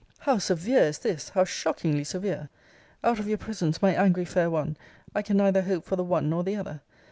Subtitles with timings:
[0.21, 1.29] How severe is this!
[1.29, 2.49] How shockingly severe!
[3.03, 4.75] Out of your presence, my angry fair one,
[5.13, 6.81] I can neither hope for the one nor the other.